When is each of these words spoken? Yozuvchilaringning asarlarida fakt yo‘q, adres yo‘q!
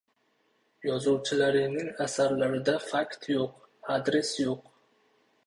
Yozuvchilaringning 0.85 1.91
asarlarida 2.07 2.75
fakt 2.87 3.29
yo‘q, 3.35 3.53
adres 3.99 4.35
yo‘q! 4.43 4.75